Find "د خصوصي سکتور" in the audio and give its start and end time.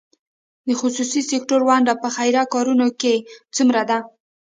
0.67-1.61